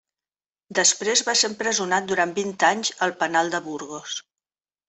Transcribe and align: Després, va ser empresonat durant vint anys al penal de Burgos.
Després, 0.79 1.21
va 1.27 1.35
ser 1.41 1.51
empresonat 1.51 2.09
durant 2.13 2.35
vint 2.39 2.57
anys 2.73 2.93
al 3.09 3.17
penal 3.23 3.55
de 3.57 3.65
Burgos. 3.71 4.21